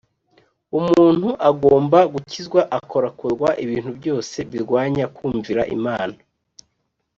umuntu 0.79 1.29
agomba 1.49 1.99
gukizwa 2.13 2.61
akarokorwa 2.77 3.49
ibintu 3.63 3.91
byose 3.99 4.35
birwanya 4.49 5.05
kumvira 5.15 5.61
imana 5.77 6.17